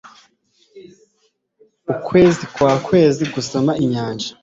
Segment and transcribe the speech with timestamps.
[1.93, 4.29] ukwezi kwakwezi gusoma inyanja